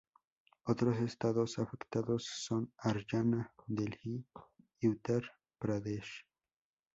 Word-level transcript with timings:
Otros 0.63 0.97
estados 0.97 1.59
afectados 1.59 2.25
son 2.25 2.73
Haryana, 2.75 3.53
Delhi 3.67 4.25
y 4.79 4.87
Uttar 4.87 5.21
Pradesh. 5.59 6.25